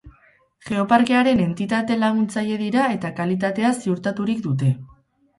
[0.67, 4.71] Geoparkearen entitate laguntzaile dira eta kalitatea ziurtaturik dute.